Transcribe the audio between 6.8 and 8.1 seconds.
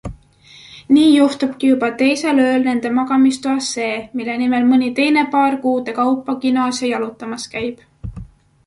ja jalutamas käib.